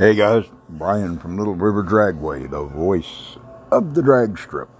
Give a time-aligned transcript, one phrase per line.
[0.00, 3.36] Hey guys, Brian from Little River Dragway, the voice
[3.70, 4.70] of the drag strip.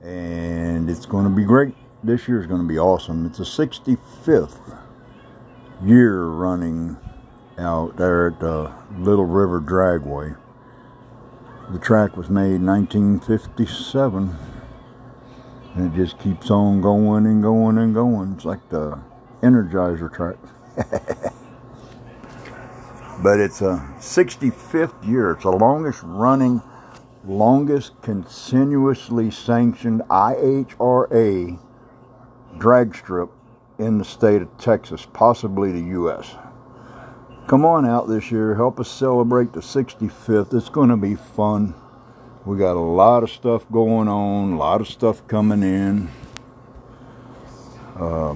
[0.02, 1.76] And it's going to be great.
[2.04, 3.28] This year is going to be awesome.
[3.28, 4.80] It's the 65th
[5.84, 6.98] year running
[7.60, 10.36] out there at the Little River Dragway.
[11.70, 14.36] The track was made in 1957
[15.76, 18.34] and it just keeps on going and going and going.
[18.34, 19.00] It's like the
[19.42, 20.38] Energizer track.
[23.24, 25.32] but it's a 65th year.
[25.32, 26.62] It's the longest running,
[27.26, 31.60] longest continuously sanctioned IHRA
[32.58, 33.30] drag strip
[33.78, 36.36] in the state of Texas, possibly the U.S.
[37.48, 38.56] Come on out this year.
[38.56, 40.54] Help us celebrate the 65th.
[40.54, 41.74] It's going to be fun.
[42.46, 46.10] We got a lot of stuff going on, a lot of stuff coming in.
[47.96, 48.36] Uh,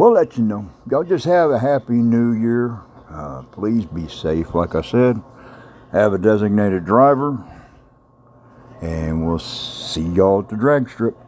[0.00, 0.66] we'll let you know.
[0.90, 2.80] Y'all just have a happy new year.
[3.10, 5.20] Uh, please be safe, like I said.
[5.92, 7.38] Have a designated driver.
[8.80, 11.18] And we'll see y'all at the drag strip.